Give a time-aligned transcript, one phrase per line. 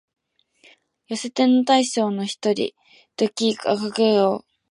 [1.09, 2.73] 寄せ手の大将の一人、
[3.17, 4.45] 土岐悪五郎